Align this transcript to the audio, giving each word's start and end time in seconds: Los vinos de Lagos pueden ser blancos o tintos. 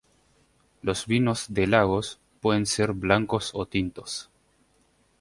Los 0.81 1.05
vinos 1.05 1.45
de 1.53 1.67
Lagos 1.67 2.19
pueden 2.41 2.65
ser 2.65 2.93
blancos 2.93 3.51
o 3.53 3.67
tintos. 3.67 4.31